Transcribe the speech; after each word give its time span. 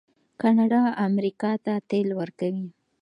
کاناډا 0.41 0.81
امریکا 1.07 1.51
ته 1.65 1.73
تیل 1.89 2.09
ورکوي. 2.19 2.65